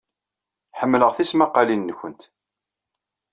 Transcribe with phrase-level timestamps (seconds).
[0.79, 2.21] Ḥemmleɣ tismaqqalin-nwent.